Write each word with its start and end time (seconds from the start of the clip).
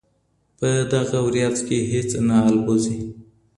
په 0.57 0.69
دغه 0.91 1.17
وريځ 1.27 1.57
کي 1.67 1.77
هیڅ 1.91 2.09
نه 2.27 2.35
البوځي. 2.47 2.97